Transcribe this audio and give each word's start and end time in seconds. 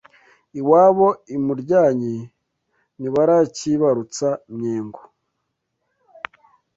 Iwabo 0.59 1.07
i 1.35 1.37
Muryanyi 1.45 2.15
ntibarakibarutsa 2.97 4.27
Myengo 4.55 5.01